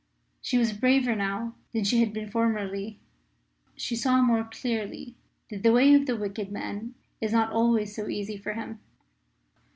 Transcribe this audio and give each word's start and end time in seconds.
She 0.41 0.57
was 0.57 0.73
braver 0.73 1.15
now 1.15 1.53
than 1.73 1.83
she 1.83 1.99
had 1.99 2.11
been 2.11 2.31
formerly. 2.31 2.99
She 3.75 3.95
saw 3.95 4.19
more 4.23 4.43
clearly 4.43 5.13
that 5.51 5.61
the 5.61 5.71
way 5.71 5.93
of 5.93 6.07
the 6.07 6.17
wicked 6.17 6.51
man 6.51 6.95
is 7.21 7.31
not 7.31 7.51
always 7.51 7.95
so 7.95 8.07
easy 8.09 8.35
for 8.35 8.53
him. 8.53 8.79